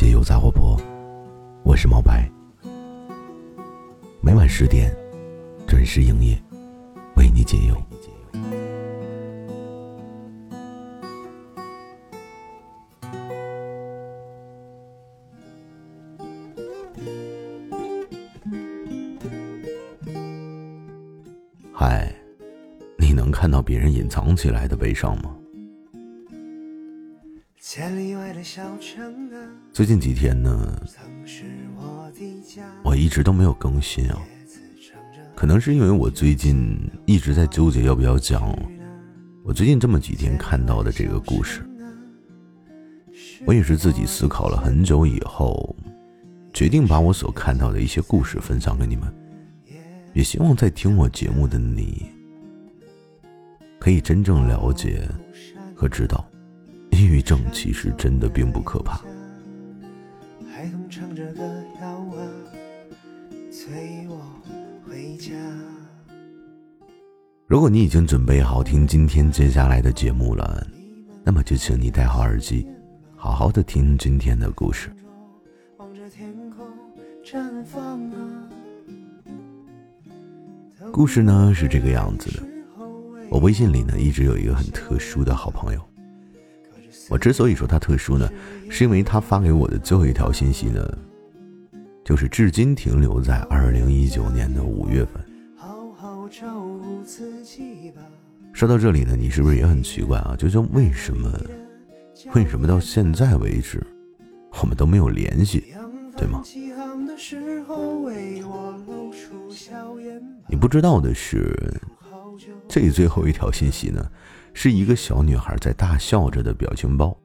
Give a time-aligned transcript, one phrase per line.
[0.00, 0.80] 解忧杂货铺，
[1.62, 2.26] 我是毛白。
[4.22, 4.90] 每晚十点
[5.68, 6.42] 准时营业，
[7.16, 7.76] 为你解忧。
[21.74, 22.10] 嗨，
[22.96, 25.36] 你能看到别人隐藏起来的悲伤吗？
[27.62, 29.29] 千里外的小城
[29.72, 30.82] 最近几天呢，
[32.82, 34.18] 我一直都没有更新啊。
[35.34, 38.54] 可能是因为我最近一直在纠结要不要讲
[39.42, 41.64] 我最近这么几天看到的这个故事。
[43.46, 45.74] 我也是自己思考了很久以后，
[46.52, 49.10] 决定把我所看到的一些故事分享给你们。
[50.12, 52.06] 也希望在听我节目的你，
[53.78, 55.08] 可以真正了解
[55.74, 56.28] 和知道，
[56.90, 59.00] 抑郁症其实真的并不可怕。
[67.46, 70.66] 如果你已经准备好听今天接下来的节目了，
[71.24, 72.66] 那么就请你戴好耳机，
[73.16, 74.90] 好好的听今天的故事。
[80.92, 82.42] 故事呢是这个样子的，
[83.30, 85.89] 我微信里呢一直有一个很特殊的好朋友。
[87.10, 88.30] 我之所以说他特殊呢，
[88.70, 90.98] 是因为他发给我的最后一条信息呢，
[92.04, 95.20] 就是至今停留在二零一九年的五月份。
[98.52, 100.36] 说到这里呢，你是不是也很奇怪啊？
[100.38, 101.28] 就像为什么，
[102.32, 103.84] 为什么到现在为止，
[104.62, 105.74] 我们都没有联系，
[106.16, 106.44] 对吗？
[110.48, 111.52] 你不知道的是，
[112.68, 114.06] 这最后一条信息呢，
[114.52, 117.16] 是一个小女孩在大笑着的表情包。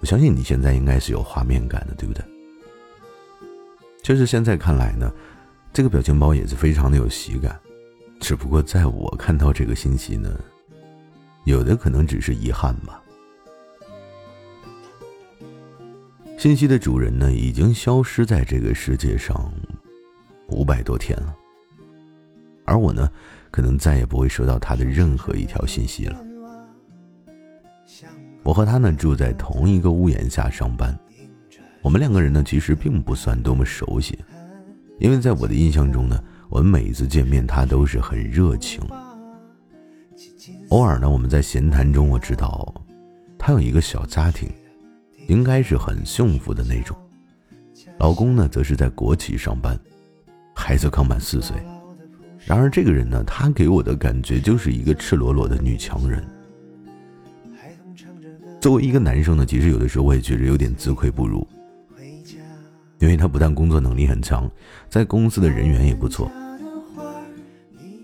[0.00, 2.24] 我相信你现在应该是有画面感的，对不对？
[4.02, 5.12] 就是现在看来呢，
[5.72, 7.58] 这个表情包也是非常的有喜感。
[8.18, 10.38] 只不过在我看到这个信息呢，
[11.44, 13.02] 有的可能只是遗憾吧。
[16.38, 19.52] 信息的主人呢，已经消失在这个世界上
[20.48, 21.36] 五百多天了。
[22.64, 23.10] 而我呢，
[23.50, 26.24] 可能再也不会收到他的任何一条信息了。
[28.42, 30.98] 我和他呢住在同一个屋檐下上班，
[31.82, 34.18] 我们两个人呢其实并不算多么熟悉，
[34.98, 38.80] 因为在我的印象中呢，我们每一次见面他都是很热情。
[40.70, 42.74] 偶尔呢，我们在闲谈中，我知道
[43.38, 44.48] 他有一个小家庭，
[45.28, 46.96] 应该是很幸福的那种。
[47.98, 49.78] 老公呢，则是在国企上班，
[50.54, 51.56] 孩子刚满四岁。
[52.50, 56.20] 然而，这个人呢，他给我的感觉就是一个赤裸裸的女强人。
[58.60, 61.46] 作为一个男生呢，其实有的时候我也觉得有点自愧不如，
[62.98, 64.50] 因为他不但工作能力很强，
[64.88, 66.28] 在公司的人缘也不错。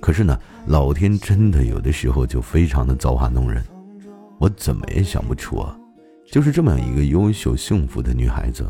[0.00, 3.64] 可是呢，老天真的有的时候就非常的造化弄人，
[4.38, 5.76] 我怎么也想不出啊，
[6.30, 8.64] 就是这么样一个优秀幸福的女孩子，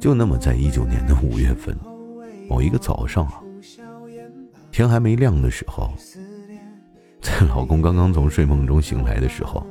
[0.00, 1.72] 就那么在一九年的五月份
[2.48, 3.40] 某一个早上啊。
[4.80, 5.92] 天还没亮的时候，
[7.20, 9.62] 在老公刚刚从睡梦中醒来的时候，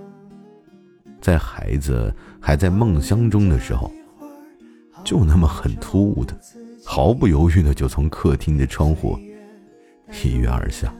[1.19, 3.91] 在孩子还在梦乡中的时候，
[5.03, 6.39] 就那么很突兀的，
[6.85, 9.17] 毫不犹豫的就从客厅的窗户
[10.23, 10.93] 一跃而下，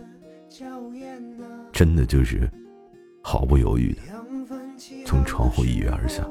[1.72, 2.50] 真的就是
[3.22, 4.02] 毫不犹豫的
[5.06, 6.28] 从窗户一跃而下，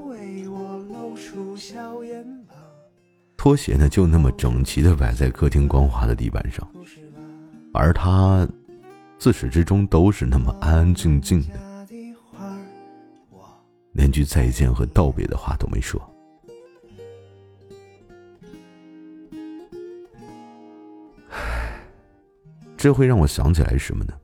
[3.36, 6.68] 拖鞋呢就那么整齐的摆在客厅光滑的地板上。
[7.72, 8.48] 而他
[9.18, 11.58] 自始至终都是那么安安静静的，
[13.92, 16.00] 连句再见和道别的话都没说。
[22.76, 24.14] 这会让我想起来什么呢？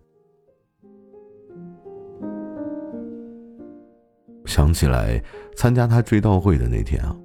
[4.47, 5.21] 想起来
[5.57, 7.17] 参加他追悼会的那天啊，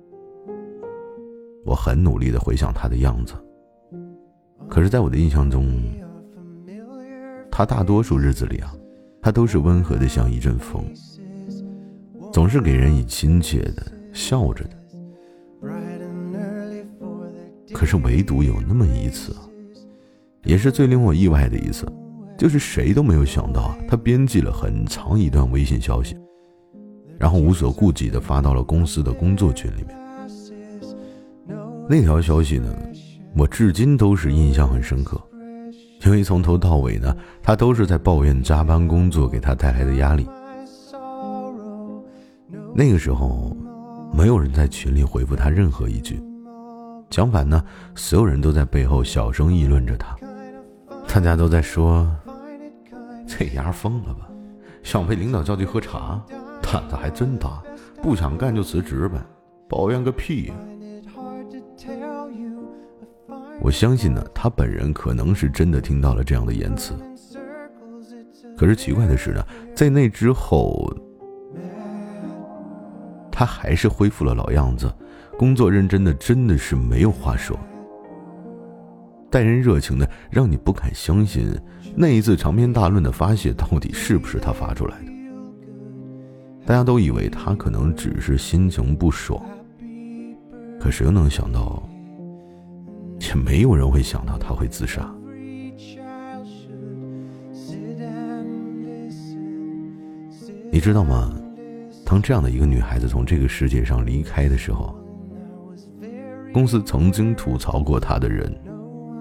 [1.66, 3.36] 我很努力的回想他的样子，
[4.68, 5.80] 可是，在我的印象中。
[7.60, 8.74] 他大多数日子里啊，
[9.22, 10.82] 他都是温和的像一阵风，
[12.32, 14.80] 总是给人以亲切的笑着的。
[17.74, 19.36] 可是唯独有那么一次，
[20.46, 21.86] 也是最令我意外的一次，
[22.38, 26.16] 就是谁都没有想到啊，他编辑了很长一段微信消息，
[27.18, 30.00] 然后无所顾忌的发到了公司的工作群里面。
[31.90, 32.74] 那条消息呢，
[33.36, 35.22] 我至今都是印象很深刻。
[36.06, 40.28] 因为从头到尾呢，他都是在抱怨加班工作给他带来的压力。
[42.74, 43.56] 那个时候，
[44.14, 46.22] 没有人在群里回复他任何一句。
[47.10, 47.64] 相反呢，
[47.96, 50.16] 所有人都在背后小声议论着他。
[51.08, 52.10] 大家都在说
[53.28, 54.30] ：“这丫疯了吧？
[54.84, 56.22] 想被领导叫去喝茶，
[56.62, 57.62] 胆子还真大。
[58.02, 59.18] 不想干就辞职呗，
[59.68, 60.54] 抱怨个屁呀！”
[63.62, 66.94] 我相信呢，他本人可能是真的听到了这样的言辞。
[68.58, 69.46] 可是奇怪的是呢，
[69.76, 70.94] 在那之后，
[73.32, 74.92] 他还是恢复了老样子。
[75.38, 77.58] 工作认真的真的是没有话说，
[79.30, 81.50] 待人热情的让你不敢相信，
[81.96, 85.12] 那一次长篇大论的发泄到底是不是他发出来的？
[86.66, 89.42] 大家都以为他可能只是心情不爽，
[90.78, 91.89] 可谁又能想到，
[93.20, 95.14] 也没有人会想到他会自杀。
[100.72, 101.34] 你知道吗？
[102.06, 104.96] 当这样的一个女孩子从这个世界上离开的时候。
[106.52, 108.52] 公司曾经吐槽过她的人，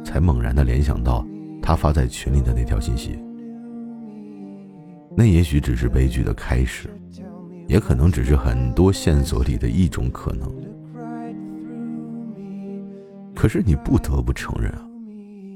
[0.03, 1.27] 才猛然的联想到
[1.61, 3.19] 他发在群里的那条信息。
[5.15, 6.89] 那也许只是悲剧的开始，
[7.67, 10.51] 也可能只是很多线索里的一种可能。
[13.39, 14.83] 可是你不得不承认啊，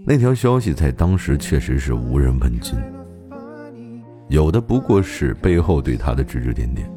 [0.06, 2.78] 那条消息在当时确实是无人问津，
[4.28, 6.88] 有的不过是背后对他的指指点点。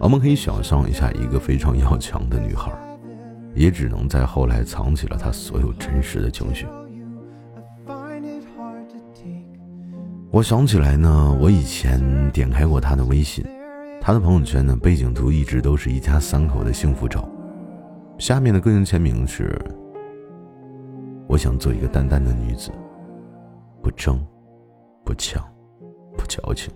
[0.00, 2.72] 我们可以想象一下，一个非常要强的女孩。
[3.54, 6.66] 也只能在后来藏起了她所有真实的情绪。
[10.30, 13.44] 我想起来呢，我以前点开过她的微信，
[14.00, 17.28] 她的朋友圈呢背景图一直都是一家三口的幸福照，
[18.18, 19.60] 下面的个性签名是：
[21.30, 22.72] 我想做一个淡淡的女子，
[23.80, 24.18] 不争，
[25.04, 25.40] 不抢，
[26.18, 26.74] 不矫情。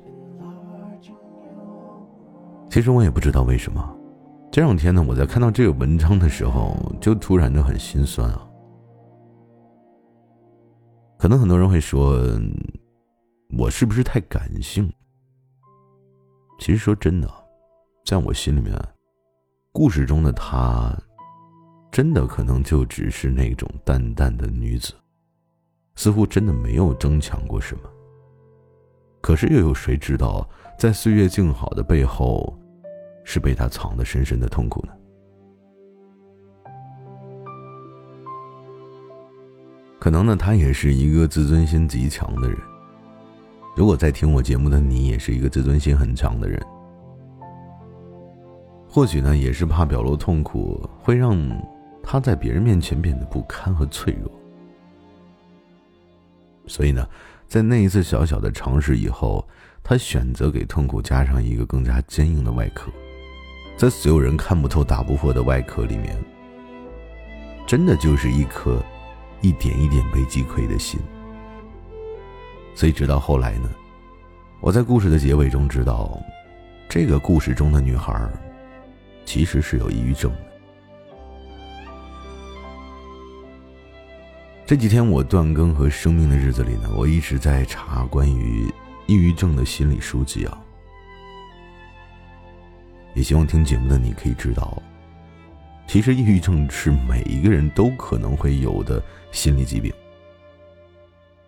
[2.70, 3.98] 其实我也不知道为什么。
[4.52, 8.48] 这两天呢，我在看到这个文章的时候，就突然的很心酸啊。
[11.18, 12.16] 可能很多人会说，
[13.58, 14.88] 我是不是太感性？
[16.60, 17.28] 其实说真的，
[18.06, 18.72] 在我心里面，
[19.72, 20.96] 故事中的她，
[21.94, 24.92] 真的可能就只是那种淡淡的女子，
[25.94, 27.82] 似乎真的没有争抢过什么。
[29.20, 30.44] 可是又有谁知道，
[30.76, 32.52] 在岁月静好的背后？
[33.22, 34.92] 是被他藏的深深的痛苦呢？
[40.00, 42.58] 可能呢，他也是一个自尊心极强的人。
[43.76, 46.60] 如果在听我节目的你也是一个自尊心很强的人，
[48.88, 51.38] 或许呢，也是怕表露痛苦会让
[52.06, 54.30] 他在别人面前变得不堪和脆弱，
[56.66, 57.08] 所以呢，
[57.48, 59.44] 在那一次小小的尝试以后，
[59.82, 62.92] 他选择给痛苦加上一个更加坚硬的外壳。
[63.76, 66.16] 在所有人看不透、打不破的外壳里面，
[67.66, 68.80] 真的就是一颗
[69.40, 71.00] 一点一点被击溃的心。
[72.76, 73.68] 所以，直到后来呢，
[74.60, 76.20] 我在故事的结尾中知道，
[76.88, 78.30] 这个故事中的女孩
[79.24, 80.53] 其实是有抑郁症的。
[84.66, 88.66] 这几天我断更和生命的日子里呢，我一直在查关于
[89.06, 90.58] 抑郁症的心理书籍啊。
[93.12, 94.82] 也希望听节目的你可以知道，
[95.86, 99.02] 其实抑郁症是每一个人都可能会有的
[99.32, 99.92] 心理疾病。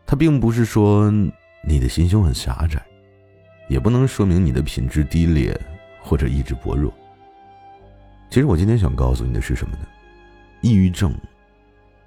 [0.04, 1.10] 它并不是说
[1.66, 2.84] 你的心胸很狭窄，
[3.66, 5.58] 也不能说明你的品质低劣
[6.02, 6.92] 或者意志薄弱。
[8.28, 9.86] 其实我今天想告诉你的是什么呢？
[10.60, 11.16] 抑郁症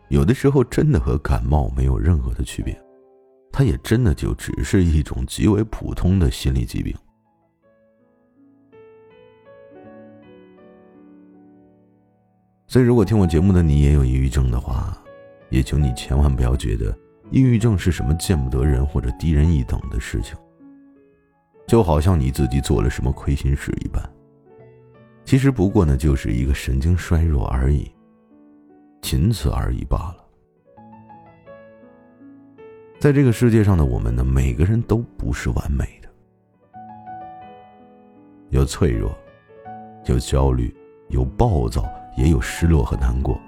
[0.09, 2.75] 有的时候真的和感冒没有任何的区别，
[3.51, 6.95] 它也真的就只是一种极为普通的心理疾病。
[12.67, 14.97] 所以，如果听我节目的你也有抑郁症的话，
[15.49, 16.95] 也请你千万不要觉得
[17.31, 20.35] 抑郁症是什么见不得人或者低人一等的事情，
[21.67, 24.03] 就好像你自己做了什么亏心事一般。
[25.23, 27.91] 其实不过呢，就是一个神经衰弱而已，
[29.01, 30.25] 仅此而已罢了。
[32.99, 36.09] 在这个世界上的我们呢，每个人都不是完美的，
[38.49, 39.17] 有脆弱，
[40.05, 40.75] 有焦虑，
[41.09, 41.83] 有暴躁。
[42.17, 43.39] 也有失落和难过，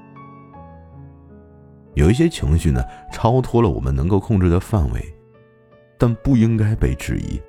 [1.93, 2.81] 有一些情绪呢，
[3.11, 5.13] 超脱了我们能够控制的范围，
[5.97, 7.41] 但不应该被质疑，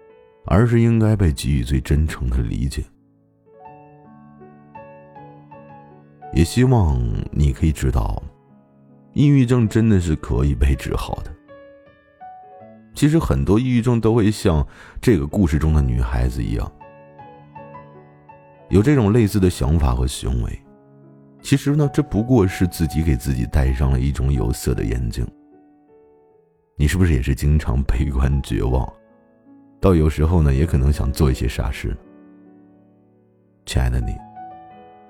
[0.46, 2.82] 而是应该被给予最真诚的理解。
[6.32, 6.98] 也希望
[7.30, 8.22] 你可以知道，
[9.12, 11.30] 抑郁症真的是可以被治好的。
[12.94, 14.66] 其实很多抑郁症都会像
[15.00, 16.72] 这个故事中的女孩子一样。
[18.68, 20.62] 有这种类似的想法和行为，
[21.42, 25.26] 其实呢，这不过是自己给自己戴上了一种有色的眼镜。
[26.76, 28.90] 你是不是也是经常悲观绝望，
[29.78, 31.94] 到有时候呢，也可能想做一些傻事？
[33.66, 34.16] 亲爱的你，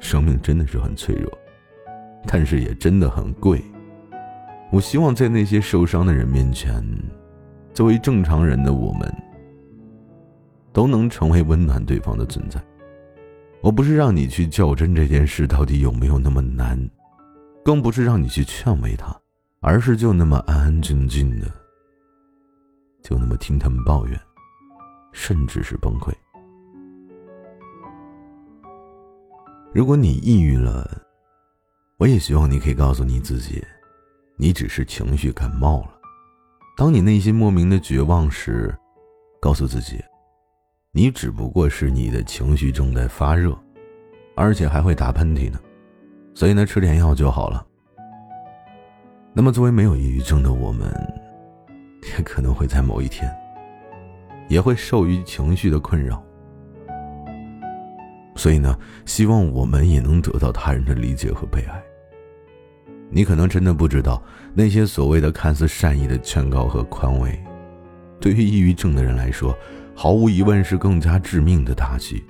[0.03, 1.33] 生命真的是很脆弱，
[2.27, 3.63] 但是也真的很贵。
[4.73, 6.85] 我希望在那些受伤的人面前，
[7.73, 9.15] 作为正常人的我们，
[10.73, 12.61] 都能成为温暖对方的存在。
[13.63, 16.77] 我不是让你去较真这件事到底有没有那么难，
[17.65, 19.17] 更不是让你去劝慰他，
[19.61, 21.47] 而是就那么安安静静的，
[23.03, 24.21] 就那么听他们抱怨，
[25.13, 26.13] 甚至是崩溃。
[29.75, 30.87] 如果你抑郁了，
[31.97, 33.65] 我也希望你可以告诉你自己，
[34.37, 35.99] 你只是情绪感冒了。
[36.77, 38.75] 当你内心莫名的绝望时，
[39.41, 39.99] 告诉自己，
[40.93, 43.59] 你只不过是你的情绪正在发热，
[44.37, 45.59] 而且还会打喷嚏呢，
[46.35, 47.67] 所以呢，吃点药就好了。
[49.33, 50.93] 那么，作为没有抑郁症的我们，
[52.15, 53.35] 也可能会在某一天，
[54.49, 56.23] 也会受于情绪的困扰。
[58.35, 61.83] 所以呢，希望我们也能得到他人的理解和被爱。
[63.11, 64.23] 你可能真的不知道，
[64.55, 67.39] 那些所谓的看似善意的劝告和宽慰，
[68.19, 69.55] 对于抑郁症的人来说，
[69.95, 72.25] 毫无疑问是更加致命的打击。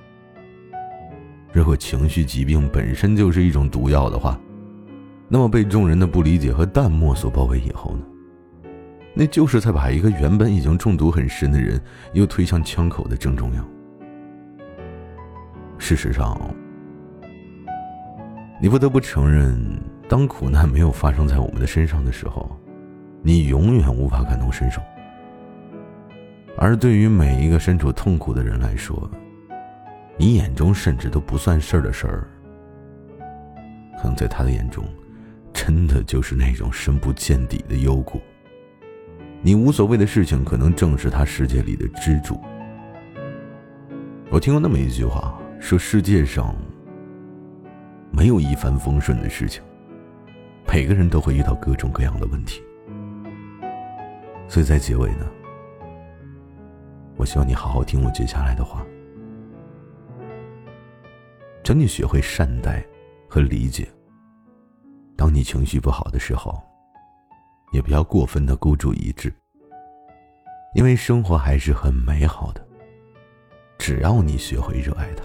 [1.53, 4.37] 如果情绪疾病本身就是一种毒药的话，
[5.29, 8.03] 那么被众人的不理解和淡漠所包围以后呢？
[9.13, 11.79] 那就是在把一个原本已经中毒很深的人，
[12.13, 13.65] 又推向枪口的正中央。
[15.83, 16.39] 事实上，
[18.61, 19.53] 你不得不承认，
[20.07, 22.57] 当苦难没有发生在我们的身上的时候，
[23.21, 24.81] 你永远无法感同身受。
[26.57, 29.11] 而对于每一个身处痛苦的人来说，
[30.15, 32.27] 你眼中甚至都不算事儿的事儿，
[33.97, 34.85] 可能在他的眼中，
[35.51, 38.21] 真的就是那种深不见底的幽谷。
[39.41, 42.39] 你无所谓的事情，可能正是他世界里的支柱。
[44.29, 45.37] 我听过那么一句话。
[45.63, 46.53] 说世界上
[48.11, 49.63] 没有一帆风顺的事情，
[50.67, 52.61] 每个人都会遇到各种各样的问题。
[54.45, 55.25] 所以在结尾呢，
[57.15, 58.85] 我希望你好好听我接下来的话，
[61.63, 62.85] 请你学会善待
[63.29, 63.87] 和理解。
[65.15, 66.61] 当你情绪不好的时候，
[67.71, 69.33] 也不要过分的孤注一掷，
[70.75, 72.61] 因为生活还是很美好的，
[73.77, 75.23] 只要你学会热爱它。